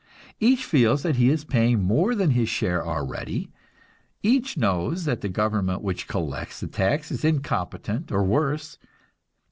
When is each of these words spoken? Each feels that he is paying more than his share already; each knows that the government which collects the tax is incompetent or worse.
Each 0.39 0.65
feels 0.65 1.03
that 1.03 1.17
he 1.17 1.29
is 1.29 1.43
paying 1.43 1.83
more 1.83 2.15
than 2.15 2.31
his 2.31 2.49
share 2.49 2.83
already; 2.83 3.51
each 4.23 4.57
knows 4.57 5.05
that 5.05 5.21
the 5.21 5.29
government 5.29 5.83
which 5.83 6.07
collects 6.07 6.59
the 6.59 6.65
tax 6.67 7.11
is 7.11 7.23
incompetent 7.23 8.11
or 8.11 8.23
worse. 8.23 8.79